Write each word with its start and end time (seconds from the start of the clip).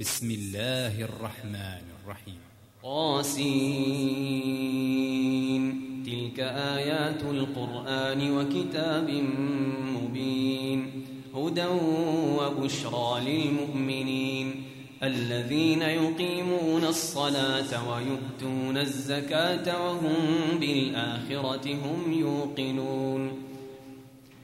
بسم 0.00 0.30
الله 0.30 1.02
الرحمن 1.02 1.82
الرحيم. 2.04 2.38
قاسين 2.82 3.42
تلك 6.06 6.40
آيات 6.40 7.22
القرآن 7.22 8.30
وكتاب 8.30 9.10
مبين. 10.02 10.90
هدى 11.34 11.66
وبشرى 12.38 13.20
للمؤمنين. 13.20 14.62
الذين 15.02 15.82
يقيمون 15.82 16.84
الصلاة 16.84 17.92
ويؤتون 17.92 18.76
الزكاة 18.76 19.86
وهم 19.86 20.58
بالآخرة 20.60 21.74
هم 21.74 22.12
يوقنون. 22.12 23.43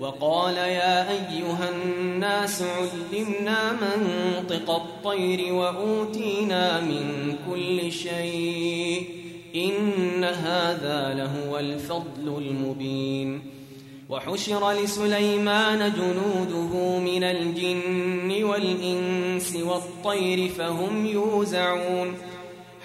وقال 0.00 0.56
يا 0.56 1.10
أيها 1.10 1.70
الناس 1.70 2.62
علمنا 2.62 3.72
منطق 3.72 4.70
الطير 4.70 5.54
وأوتينا 5.54 6.80
من 6.80 7.36
كل 7.50 7.92
شيء 7.92 9.08
إن 9.54 10.24
هذا 10.24 11.14
لهو 11.14 11.58
الفضل 11.58 12.38
المبين. 12.38 13.42
وحشر 14.08 14.72
لسليمان 14.72 15.92
جنوده 15.92 16.98
من 16.98 17.24
الجن 17.24 18.44
والإنس 18.44 19.56
والطير 19.56 20.48
فهم 20.48 21.06
يوزعون. 21.06 22.14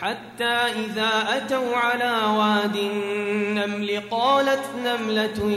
حتى 0.01 0.57
إذا 0.85 1.37
أتوا 1.37 1.75
على 1.75 2.37
واد 2.37 2.75
النمل 2.75 4.01
قالت 4.11 4.63
نملة 4.85 5.51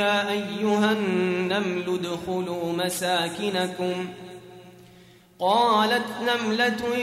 يا 0.00 0.30
أيها 0.30 0.92
النمل 0.92 1.98
ادخلوا 2.00 2.72
مساكنكم. 2.72 4.08
قالت 5.40 6.06
نملة 6.22 6.96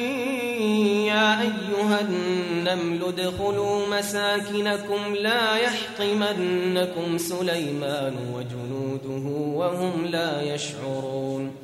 يا 1.06 1.42
أيها 1.42 2.02
النمل 2.02 3.04
ادخلوا 3.04 3.88
مساكنكم 3.98 5.16
لا 5.16 5.56
يحطمنكم 5.56 7.18
سليمان 7.18 8.16
وجنوده 8.34 9.30
وهم 9.58 10.06
لا 10.06 10.42
يشعرون. 10.42 11.56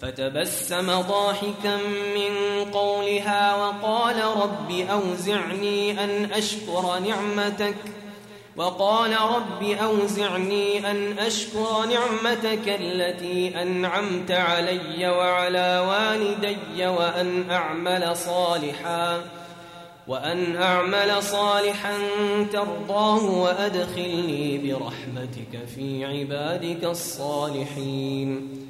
فتبسم 0.00 0.86
ضاحكا 0.86 1.76
من 2.16 2.64
قولها 2.72 3.49
وقال 3.70 4.16
رب 4.42 4.70
أوزعني 4.70 6.04
أن 6.04 6.32
أشكر 6.32 6.98
نعمتك 6.98 7.76
وقال 8.56 9.12
رب 9.12 9.62
أوزعني 9.62 10.90
أن 10.90 11.18
أشكر 11.18 11.84
نعمتك 11.84 12.68
التي 12.80 13.62
أنعمت 13.62 14.30
علي 14.30 15.08
وعلى 15.08 15.86
والدي 15.88 16.86
وأن 16.86 17.50
أعمل 17.50 18.16
صالحا 18.16 19.22
وأن 20.08 20.56
أعمل 20.56 21.22
صالحا 21.22 21.98
ترضاه 22.52 23.24
وأدخلني 23.24 24.58
برحمتك 24.58 25.68
في 25.76 26.04
عبادك 26.04 26.84
الصالحين 26.84 28.69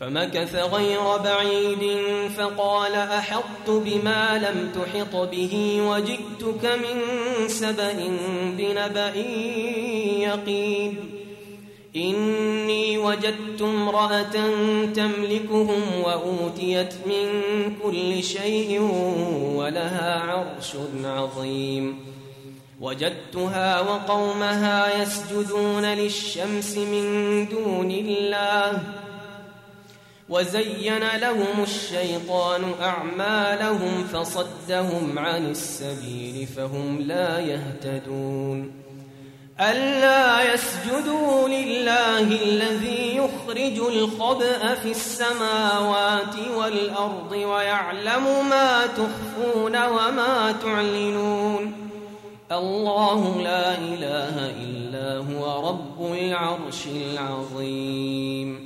فمكث 0.00 0.54
غير 0.54 1.16
بعيد 1.24 1.98
فقال 2.36 2.94
أحطت 2.94 3.68
بما 3.70 4.38
لم 4.38 4.72
تحط 4.74 5.16
به 5.16 5.80
وجئتك 5.82 6.64
من 6.64 7.02
سبأ 7.48 7.94
بنبأ 8.58 9.16
يقين. 10.20 10.94
إني 11.96 12.98
وجدت 12.98 13.62
امرأة 13.62 14.36
تملكهم 14.94 15.82
وأوتيت 16.04 16.94
من 17.06 17.26
كل 17.82 18.22
شيء 18.22 18.80
ولها 19.54 20.20
عرش 20.20 20.72
عظيم. 21.04 22.16
وجدتها 22.80 23.80
وقومها 23.80 25.02
يسجدون 25.02 25.84
للشمس 25.84 26.76
من 26.76 27.04
دون 27.48 27.90
الله 27.90 28.45
وزين 30.28 31.16
لهم 31.16 31.62
الشيطان 31.62 32.62
أعمالهم 32.82 34.04
فصدهم 34.12 35.18
عن 35.18 35.50
السبيل 35.50 36.46
فهم 36.46 37.00
لا 37.00 37.38
يهتدون 37.38 38.72
ألا 39.60 40.54
يسجدوا 40.54 41.48
لله 41.48 42.20
الذي 42.20 43.16
يخرج 43.16 43.78
الخبأ 43.78 44.74
في 44.74 44.90
السماوات 44.90 46.34
والأرض 46.56 47.32
ويعلم 47.32 48.48
ما 48.48 48.86
تخفون 48.86 49.86
وما 49.86 50.54
تعلنون 50.62 51.72
الله 52.52 53.42
لا 53.42 53.78
إله 53.78 54.50
إلا 54.50 55.16
هو 55.16 55.68
رب 55.68 56.12
العرش 56.12 56.86
العظيم 56.86 58.65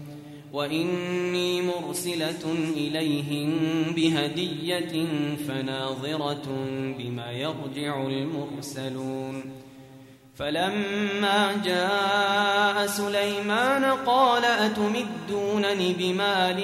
وإني 0.53 1.61
مرسلة 1.61 2.53
إليهم 2.77 3.59
بهدية 3.95 5.05
فناظرة 5.47 6.47
بما 6.97 7.31
يرجع 7.31 8.01
المرسلون 8.07 9.43
فلما 10.35 11.61
جاء 11.65 12.87
سليمان 12.87 13.83
قال 13.83 14.45
أتمدونني 14.45 15.93
بمال 15.93 16.63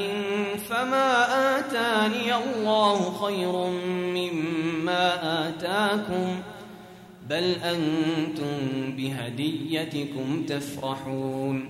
فما 0.69 1.25
آتاني 1.59 2.35
الله 2.35 3.13
خير 3.21 3.51
مما 4.15 5.47
آتاكم 5.49 6.39
بل 7.29 7.43
أنتم 7.43 8.57
بهديتكم 8.97 10.43
تفرحون 10.47 11.69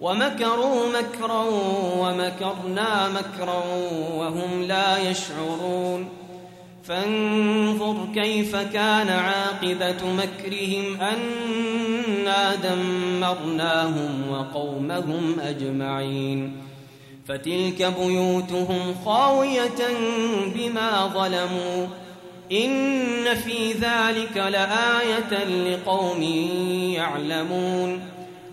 ومكروا 0.00 0.86
مكرا 0.98 1.44
ومكرنا 1.98 3.08
مكرا 3.08 3.62
وهم 4.14 4.62
لا 4.62 5.10
يشعرون. 5.10 6.08
فانظر 6.84 7.96
كيف 8.14 8.56
كان 8.56 9.08
عاقبة 9.08 9.96
مكرهم 10.12 11.00
أنا 11.00 12.54
دمرناهم 12.54 14.30
وقومهم 14.30 15.40
أجمعين. 15.40 16.56
فتلك 17.28 17.94
بيوتهم 18.00 18.94
خاوية 19.04 19.88
بما 20.54 21.06
ظلموا. 21.06 21.86
إن 22.52 23.34
في 23.34 23.72
ذلك 23.72 24.36
لآية 24.36 25.44
لقوم 25.44 26.22
يعلمون. 26.92 28.17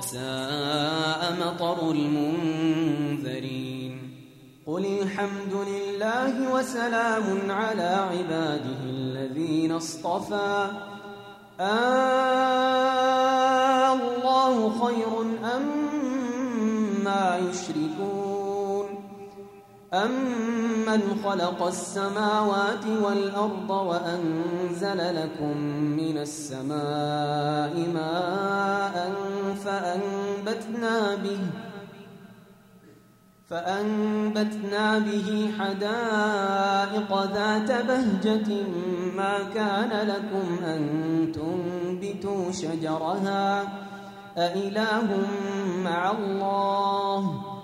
فساء 0.00 1.22
مطر 1.40 1.90
المنذرين. 1.90 3.54
قل 4.66 4.84
الحمد 4.86 5.54
لله 5.54 6.52
وسلام 6.52 7.50
على 7.50 8.08
عباده 8.10 8.80
الذين 8.84 9.72
اصطفى. 9.72 10.70
آه 11.60 12.34
الله 13.92 14.86
خير 14.86 15.20
أم 15.56 15.62
ما 17.04 17.38
يشركون. 17.50 18.03
أمن 19.94 21.00
خلق 21.24 21.66
السماوات 21.66 22.86
والأرض 23.02 23.70
وأنزل 23.70 25.22
لكم 25.22 25.56
من 25.96 26.18
السماء 26.18 27.88
ماء 27.94 29.12
فأنبتنا 29.64 31.14
به 31.14 31.38
فأنبتنا 33.50 34.98
به 34.98 35.52
حدائق 35.58 37.32
ذات 37.34 37.86
بهجة 37.86 38.62
ما 39.16 39.38
كان 39.54 40.08
لكم 40.08 40.64
أن 40.64 40.82
تنبتوا 41.34 42.52
شجرها 42.52 43.62
أإله 44.38 45.08
مع 45.84 46.10
الله 46.10 47.53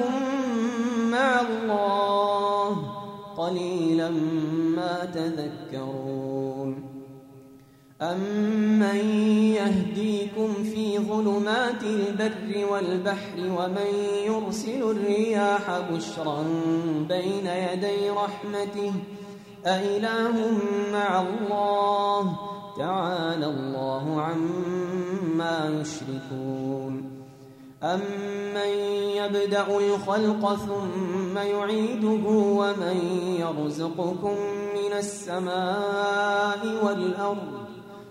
مع 1.11 1.41
الله؟ 1.41 2.77
قليلا 3.37 4.11
ما 4.77 5.05
تذكرون. 5.15 6.30
أمن 8.03 8.97
يهديكم 9.55 10.55
في 10.63 10.99
ظلمات 10.99 11.83
البر 11.83 12.67
والبحر 12.73 13.39
ومن 13.39 13.95
يرسل 14.25 14.83
الرياح 14.83 15.81
بشرا 15.93 16.45
بين 17.09 17.47
يدي 17.47 18.11
رحمته 18.11 18.93
أإله 19.67 20.51
مع 20.93 21.21
الله 21.21 22.39
تعالى 22.79 23.47
الله 23.47 24.21
عما 24.21 25.81
يشركون 25.81 27.11
أمن 27.83 28.71
يبدأ 29.17 29.79
الخلق 29.79 30.55
ثم 30.55 31.39
يعيده 31.39 32.29
ومن 32.29 32.97
يرزقكم 33.41 34.35
من 34.75 34.93
السماء 34.99 36.85
والأرض 36.85 37.70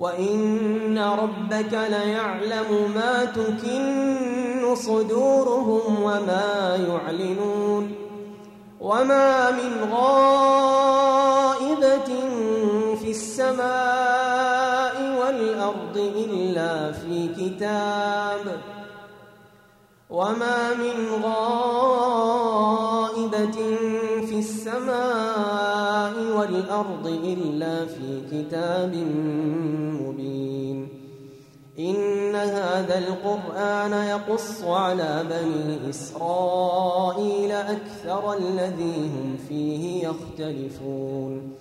وإن 0.00 0.98
ربك 0.98 1.72
ليعلم 1.72 2.92
ما 2.94 3.24
تكن 3.24 4.74
صدورهم 4.74 6.02
وما 6.02 6.76
يعلنون 6.88 7.94
وما 8.80 9.50
من 9.50 9.92
غائبة 9.92 11.30
في 13.02 13.10
السماء 13.10 14.94
والأرض 15.20 15.96
إلا 15.96 16.92
في 16.92 17.28
كتاب 17.28 18.60
وما 20.10 20.74
من 20.74 21.22
غائبة 21.24 22.40
السماء 24.40 26.14
والأرض 26.38 27.06
إلا 27.06 27.86
في 27.86 28.20
كتاب 28.32 28.94
مبين. 30.00 30.88
إن 31.78 32.34
هذا 32.34 32.98
القرآن 32.98 33.92
يقص 33.92 34.64
على 34.64 35.24
بني 35.30 35.90
إسرائيل 35.90 37.52
أكثر 37.52 38.32
الذي 38.32 39.10
هم 39.14 39.36
فيه 39.48 40.08
يختلفون. 40.08 41.52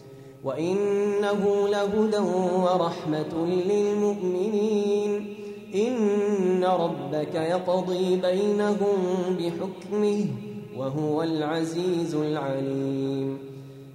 وإنه 0.43 1.67
لهدى 1.69 2.17
ورحمة 2.17 3.45
للمؤمنين. 3.45 5.35
إن 5.75 6.63
ربك 6.63 7.35
يقضي 7.35 8.15
بينهم 8.15 8.97
بحكمه. 9.39 10.48
وهو 10.79 11.23
العزيز 11.23 12.15
العليم. 12.15 13.37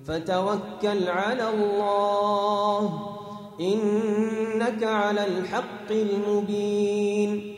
فتوكل 0.06 1.08
على 1.08 1.48
الله. 1.54 3.02
إنك 3.60 4.84
على 4.84 5.26
الحق 5.26 5.90
المبين. 5.90 7.54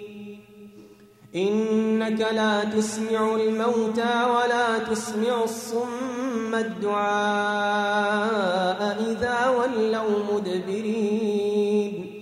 إنك 1.37 2.21
لا 2.21 2.65
تسمع 2.65 3.35
الموتى 3.35 4.25
ولا 4.37 4.79
تسمع 4.79 5.45
الصم 5.45 6.55
الدعاء 6.55 6.97
إذا 9.11 9.49
ولوا 9.49 10.35
مدبرين. 10.35 12.13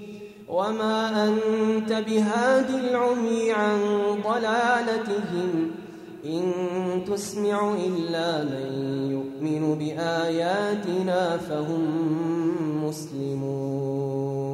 وما 0.48 1.28
أنت 1.28 1.92
بهاد 1.92 2.70
العمي 2.70 3.52
عن 3.52 3.78
ضلالتهم. 4.24 5.83
إن 6.26 6.42
تسمع 7.06 7.74
إلا 7.74 8.44
من 8.44 8.70
يؤمن 9.10 9.78
بآياتنا 9.78 11.36
فهم 11.36 11.82
مسلمون. 12.84 14.44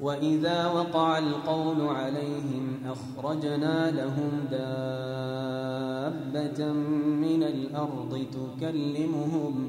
وإذا 0.00 0.66
وقع 0.66 1.18
القول 1.18 1.80
عليهم 1.80 2.78
أخرجنا 2.86 3.90
لهم 3.90 4.30
دابة 4.50 5.80
من 7.22 7.42
الأرض 7.42 8.26
تكلمهم 8.32 9.68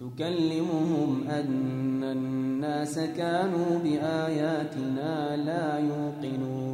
تكلمهم 0.00 1.24
أن 1.28 2.04
الناس 2.04 2.98
كانوا 2.98 3.78
بآياتنا 3.84 5.36
لا 5.36 5.78
يوقنون. 5.78 6.73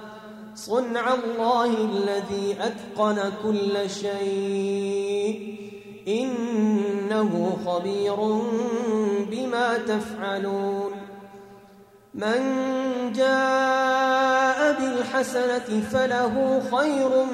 صنع 0.65 1.13
الله 1.13 1.65
الذي 1.65 2.57
أتقن 2.61 3.31
كل 3.43 3.89
شيء. 3.89 5.55
إنه 6.07 7.57
خبير 7.65 8.15
بما 9.31 9.77
تفعلون. 9.77 10.91
من 12.13 12.41
جاء 13.15 14.79
بالحسنة 14.81 15.81
فله 15.91 16.61
خير 16.71 17.25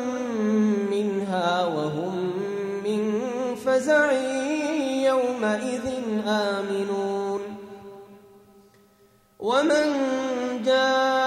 منها 0.91 1.65
وهم 1.65 2.31
من 2.83 3.21
فزع 3.65 4.11
يومئذ 5.05 5.85
آمنون. 6.27 7.39
ومن 9.39 9.85
جاء 10.65 11.26